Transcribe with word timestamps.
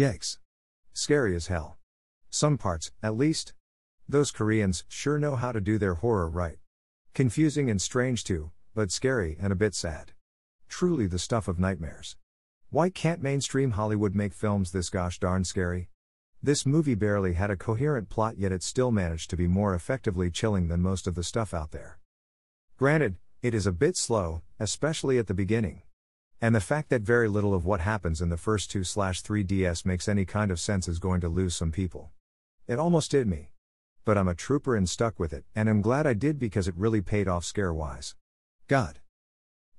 Yikes. 0.00 0.38
Scary 0.94 1.36
as 1.36 1.48
hell. 1.48 1.76
Some 2.30 2.56
parts, 2.56 2.90
at 3.02 3.18
least. 3.18 3.52
Those 4.08 4.30
Koreans 4.30 4.84
sure 4.88 5.18
know 5.18 5.36
how 5.36 5.52
to 5.52 5.60
do 5.60 5.76
their 5.76 5.96
horror 5.96 6.26
right. 6.26 6.56
Confusing 7.12 7.68
and 7.68 7.82
strange 7.82 8.24
too, 8.24 8.50
but 8.74 8.90
scary 8.90 9.36
and 9.38 9.52
a 9.52 9.56
bit 9.56 9.74
sad. 9.74 10.12
Truly 10.70 11.06
the 11.06 11.18
stuff 11.18 11.48
of 11.48 11.58
nightmares. 11.58 12.16
Why 12.70 12.88
can't 12.88 13.22
mainstream 13.22 13.72
Hollywood 13.72 14.14
make 14.14 14.32
films 14.32 14.72
this 14.72 14.88
gosh 14.88 15.18
darn 15.18 15.44
scary? 15.44 15.90
This 16.42 16.64
movie 16.64 16.94
barely 16.94 17.34
had 17.34 17.50
a 17.50 17.56
coherent 17.56 18.08
plot, 18.08 18.38
yet 18.38 18.52
it 18.52 18.62
still 18.62 18.90
managed 18.90 19.28
to 19.28 19.36
be 19.36 19.46
more 19.46 19.74
effectively 19.74 20.30
chilling 20.30 20.68
than 20.68 20.80
most 20.80 21.06
of 21.06 21.14
the 21.14 21.22
stuff 21.22 21.52
out 21.52 21.72
there. 21.72 21.98
Granted, 22.78 23.16
it 23.42 23.52
is 23.52 23.66
a 23.66 23.70
bit 23.70 23.98
slow, 23.98 24.40
especially 24.58 25.18
at 25.18 25.26
the 25.26 25.34
beginning. 25.34 25.82
And 26.40 26.54
the 26.54 26.60
fact 26.60 26.88
that 26.88 27.02
very 27.02 27.28
little 27.28 27.54
of 27.54 27.66
what 27.66 27.80
happens 27.80 28.22
in 28.22 28.30
the 28.30 28.36
first 28.36 28.70
2 28.70 28.82
3 28.82 29.42
DS 29.42 29.84
makes 29.84 30.08
any 30.08 30.24
kind 30.24 30.50
of 30.50 30.58
sense 30.58 30.88
is 30.88 30.98
going 30.98 31.20
to 31.20 31.28
lose 31.28 31.54
some 31.54 31.70
people. 31.70 32.10
It 32.66 32.78
almost 32.78 33.10
did 33.10 33.26
me. 33.26 33.50
But 34.04 34.16
I'm 34.16 34.28
a 34.28 34.34
trooper 34.34 34.74
and 34.74 34.88
stuck 34.88 35.18
with 35.18 35.32
it, 35.32 35.44
and 35.54 35.68
I'm 35.68 35.82
glad 35.82 36.06
I 36.06 36.14
did 36.14 36.38
because 36.38 36.66
it 36.66 36.74
really 36.76 37.02
paid 37.02 37.28
off 37.28 37.44
scare 37.44 37.74
wise. 37.74 38.14
God. 38.68 39.00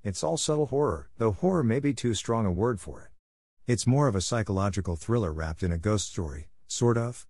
It's 0.04 0.24
all 0.24 0.38
subtle 0.38 0.68
horror, 0.68 1.10
though 1.18 1.32
horror 1.32 1.64
may 1.64 1.80
be 1.80 1.94
too 1.94 2.14
strong 2.14 2.46
a 2.46 2.52
word 2.52 2.80
for 2.80 3.02
it. 3.02 3.10
It's 3.66 3.88
more 3.88 4.08
of 4.08 4.16
a 4.16 4.22
psychological 4.22 4.96
thriller 4.96 5.34
wrapped 5.34 5.64
in 5.64 5.72
a 5.72 5.78
ghost 5.78 6.08
story, 6.10 6.50
Sort 6.72 6.98
of. 6.98 7.28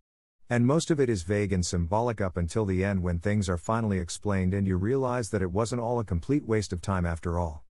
And 0.52 0.68
most 0.68 0.92
of 0.92 1.00
it 1.00 1.10
is 1.10 1.24
vague 1.24 1.52
and 1.52 1.66
symbolic 1.66 2.22
up 2.22 2.38
until 2.38 2.64
the 2.64 2.84
end 2.84 3.02
when 3.02 3.18
things 3.18 3.50
are 3.50 3.58
finally 3.58 3.98
explained 3.98 4.54
and 4.54 4.68
you 4.68 4.76
realize 4.76 5.32
that 5.32 5.42
it 5.42 5.52
wasn't 5.52 5.82
all 5.82 6.00
a 6.00 6.04
complete 6.04 6.46
waste 6.46 6.72
of 6.72 6.80
time 6.80 7.08
after 7.08 7.40
all. 7.40 7.64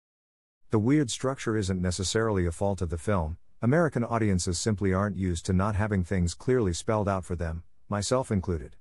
The 0.71 0.79
weird 0.79 1.11
structure 1.11 1.57
isn't 1.57 1.83
necessarily 1.83 2.47
a 2.47 2.53
fault 2.53 2.81
of 2.81 2.91
the 2.91 2.97
film, 2.97 3.39
American 3.61 4.05
audiences 4.05 4.57
simply 4.57 4.95
aren't 4.95 5.17
used 5.17 5.45
to 5.47 5.53
not 5.53 5.75
having 5.75 6.05
things 6.05 6.33
clearly 6.33 6.73
spelled 6.73 7.09
out 7.09 7.25
for 7.25 7.35
them, 7.35 7.65
myself 7.89 8.31
included. 8.31 8.77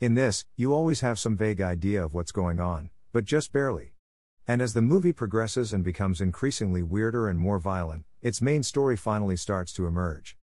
In 0.00 0.14
this, 0.14 0.44
you 0.56 0.74
always 0.74 1.00
have 1.00 1.16
some 1.16 1.36
vague 1.36 1.60
idea 1.60 2.04
of 2.04 2.12
what's 2.12 2.32
going 2.32 2.58
on, 2.58 2.90
but 3.12 3.24
just 3.24 3.52
barely. 3.52 3.92
And 4.48 4.60
as 4.60 4.74
the 4.74 4.82
movie 4.82 5.12
progresses 5.12 5.72
and 5.72 5.84
becomes 5.84 6.20
increasingly 6.20 6.82
weirder 6.82 7.28
and 7.28 7.38
more 7.38 7.60
violent, 7.60 8.04
its 8.20 8.42
main 8.42 8.64
story 8.64 8.96
finally 8.96 9.36
starts 9.36 9.72
to 9.74 9.86
emerge. 9.86 10.36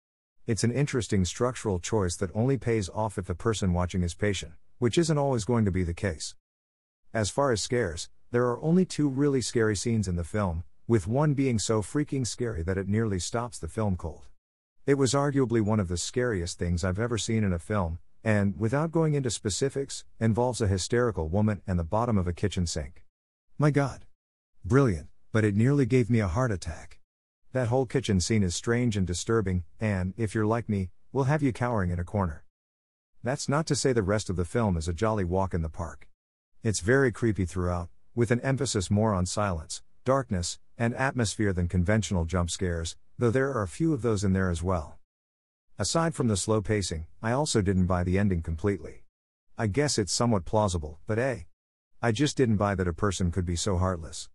It's 0.47 0.63
an 0.63 0.71
interesting 0.71 1.25
structural 1.25 1.79
choice 1.79 2.15
that 2.15 2.33
only 2.33 2.57
pays 2.57 2.87
off 2.87 3.17
if 3.17 3.25
the 3.25 3.35
person 3.35 3.73
watching 3.73 4.01
is 4.01 4.13
patient, 4.13 4.53
which 4.79 4.97
isn't 4.97 5.17
always 5.17 5.43
going 5.43 5.65
to 5.65 5.71
be 5.71 5.83
the 5.83 5.93
case. 5.93 6.35
As 7.13 7.29
far 7.29 7.51
as 7.51 7.61
scares, 7.61 8.07
there 8.31 8.45
are 8.45 8.63
only 8.63 8.85
two 8.85 9.09
really 9.09 9.41
scary 9.41 9.75
scenes 9.75 10.07
in 10.07 10.15
the 10.15 10.23
film, 10.23 10.63
with 10.87 11.07
one 11.07 11.33
being 11.33 11.57
so 11.57 11.81
freaking 11.81 12.27
scary 12.27 12.61
that 12.61 12.77
it 12.77 12.87
nearly 12.87 13.17
stops 13.17 13.57
the 13.57 13.67
film 13.67 13.95
cold. 13.97 14.27
It 14.85 14.99
was 14.99 15.13
arguably 15.13 15.61
one 15.61 15.79
of 15.79 15.87
the 15.87 15.97
scariest 15.97 16.59
things 16.59 16.83
I've 16.83 16.99
ever 16.99 17.17
seen 17.17 17.43
in 17.43 17.51
a 17.51 17.57
film, 17.59 17.97
and, 18.23 18.59
without 18.59 18.91
going 18.91 19.15
into 19.15 19.31
specifics, 19.31 20.05
involves 20.19 20.61
a 20.61 20.67
hysterical 20.67 21.27
woman 21.27 21.61
and 21.65 21.79
the 21.79 21.83
bottom 21.83 22.17
of 22.17 22.27
a 22.27 22.33
kitchen 22.33 22.67
sink. 22.67 23.03
My 23.57 23.71
god. 23.71 24.05
Brilliant, 24.63 25.09
but 25.31 25.43
it 25.43 25.55
nearly 25.55 25.87
gave 25.87 26.09
me 26.09 26.19
a 26.19 26.27
heart 26.27 26.51
attack. 26.51 26.99
That 27.51 27.69
whole 27.69 27.85
kitchen 27.85 28.19
scene 28.19 28.43
is 28.43 28.53
strange 28.53 28.95
and 28.95 29.07
disturbing, 29.07 29.63
and, 29.79 30.13
if 30.17 30.35
you're 30.35 30.45
like 30.45 30.69
me, 30.69 30.89
will 31.11 31.23
have 31.23 31.41
you 31.41 31.51
cowering 31.51 31.89
in 31.89 31.99
a 31.99 32.03
corner. 32.03 32.43
That's 33.23 33.49
not 33.49 33.65
to 33.67 33.75
say 33.75 33.91
the 33.91 34.03
rest 34.03 34.29
of 34.29 34.35
the 34.35 34.45
film 34.45 34.77
is 34.77 34.87
a 34.87 34.93
jolly 34.93 35.23
walk 35.23 35.55
in 35.55 35.63
the 35.63 35.69
park. 35.69 36.07
It's 36.61 36.79
very 36.79 37.11
creepy 37.11 37.45
throughout, 37.45 37.89
with 38.13 38.29
an 38.29 38.41
emphasis 38.41 38.91
more 38.91 39.13
on 39.13 39.25
silence, 39.25 39.81
darkness, 40.03 40.59
and 40.77 40.93
atmosphere 40.95 41.53
than 41.53 41.67
conventional 41.67 42.25
jump 42.25 42.49
scares, 42.49 42.95
though 43.17 43.31
there 43.31 43.51
are 43.51 43.63
a 43.63 43.67
few 43.67 43.93
of 43.93 44.01
those 44.01 44.23
in 44.23 44.33
there 44.33 44.49
as 44.49 44.61
well. 44.61 44.97
Aside 45.77 46.15
from 46.15 46.27
the 46.27 46.37
slow 46.37 46.61
pacing, 46.61 47.05
I 47.21 47.31
also 47.31 47.61
didn't 47.61 47.85
buy 47.85 48.03
the 48.03 48.17
ending 48.17 48.41
completely. 48.41 49.03
I 49.57 49.67
guess 49.67 49.97
it's 49.97 50.11
somewhat 50.11 50.45
plausible, 50.45 50.99
but 51.07 51.19
eh. 51.19 51.39
I 52.01 52.11
just 52.11 52.37
didn't 52.37 52.57
buy 52.57 52.75
that 52.75 52.87
a 52.87 52.93
person 52.93 53.31
could 53.31 53.45
be 53.45 53.55
so 53.55 53.77
heartless. 53.77 54.29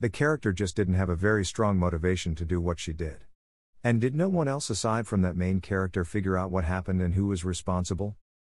The 0.00 0.08
character 0.08 0.52
just 0.52 0.74
didn't 0.74 0.94
have 0.94 1.08
a 1.08 1.16
very 1.16 1.44
strong 1.44 1.78
motivation 1.78 2.34
to 2.34 2.44
do 2.44 2.60
what 2.60 2.80
she 2.80 2.92
did. 2.92 3.24
And 3.84 4.00
did 4.00 4.14
no 4.14 4.28
one 4.28 4.48
else 4.48 4.70
aside 4.70 5.06
from 5.06 5.22
that 5.22 5.36
main 5.36 5.60
character 5.60 6.04
figure 6.04 6.36
out 6.36 6.50
what 6.50 6.64
happened 6.64 7.00
and 7.02 7.14
who 7.14 7.26
was 7.26 7.44
responsible? 7.44 8.16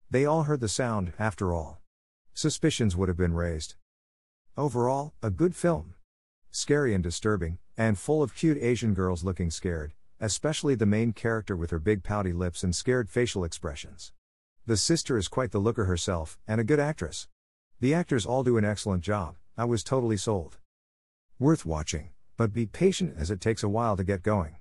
They 0.10 0.26
all 0.26 0.44
heard 0.44 0.60
the 0.60 0.68
sound, 0.68 1.14
after 1.18 1.54
all. 1.54 1.82
Suspicions 2.34 2.96
would 2.96 3.10
have 3.10 3.18
been 3.18 3.34
raised. 3.34 3.76
Overall, 4.56 5.14
a 5.22 5.30
good 5.30 5.56
film. 5.56 5.96
Scary 6.56 6.94
and 6.94 7.04
disturbing, 7.04 7.58
and 7.76 7.98
full 7.98 8.22
of 8.22 8.36
cute 8.36 8.60
Asian 8.62 8.94
girls 8.94 9.24
looking 9.24 9.50
scared, 9.50 9.92
especially 10.20 10.76
the 10.76 10.86
main 10.86 11.12
character 11.12 11.56
with 11.56 11.72
her 11.72 11.80
big 11.80 12.04
pouty 12.04 12.32
lips 12.32 12.64
and 12.64 12.76
scared 12.76 13.10
facial 13.10 13.44
expressions. 13.44 14.14
The 14.68 14.78
sister 14.78 15.18
is 15.18 15.28
quite 15.28 15.50
the 15.50 15.58
looker 15.58 15.86
herself, 15.86 16.38
and 16.48 16.62
a 16.62 16.64
good 16.64 16.80
actress. 16.80 17.28
The 17.80 17.96
actors 17.96 18.28
all 18.28 18.44
do 18.44 18.58
an 18.58 18.66
excellent 18.66 19.02
job, 19.02 19.38
I 19.58 19.66
was 19.66 19.84
totally 19.84 20.16
sold. 20.16 20.60
Worth 21.40 21.66
watching, 21.66 22.12
but 22.38 22.54
be 22.54 22.68
patient 22.68 23.16
as 23.18 23.32
it 23.32 23.42
takes 23.42 23.64
a 23.64 23.68
while 23.68 23.98
to 23.98 24.04
get 24.04 24.22
going. 24.22 24.58